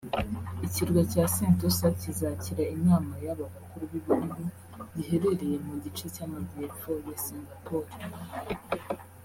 Ikirwa 0.65 1.01
cya 1.11 1.23
Sentosa 1.35 1.85
kizakira 1.99 2.63
inama 2.75 3.13
y’aba 3.25 3.45
bakuru 3.53 3.83
b’ibihugu 3.91 4.41
giherereye 4.95 5.55
mu 5.67 5.73
gice 5.83 6.05
cy’Amajyepfo 6.15 6.91
ya 7.07 7.17
Singapore 7.23 7.89